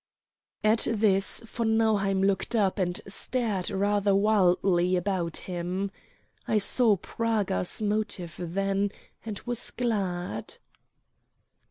[0.63, 5.91] At this von Nauheim looked up, and stared rather wildly about him.
[6.47, 8.91] I saw Praga's motive then,
[9.23, 10.57] and was glad.